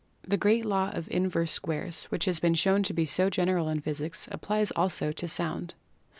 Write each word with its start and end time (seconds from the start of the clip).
The 0.27 0.35
great 0.35 0.65
law 0.65 0.89
of 0.95 1.07
Inverse 1.11 1.51
Squares 1.51 2.05
which 2.05 2.25
has 2.25 2.39
been 2.39 2.55
shown 2.55 2.81
to 2.81 2.91
be 2.93 3.05
so 3.05 3.29
general 3.29 3.69
in 3.69 3.81
physics 3.81 4.27
applies 4.31 4.71
also 4.71 5.11
to 5.11 5.27
Sound. 5.27 5.75